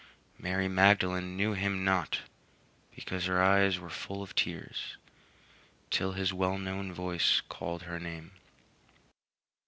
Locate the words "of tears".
4.23-4.97